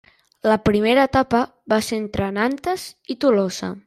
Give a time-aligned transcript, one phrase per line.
[0.51, 1.41] La primera etapa
[1.73, 3.71] va ser entre Nantes i Tolosa.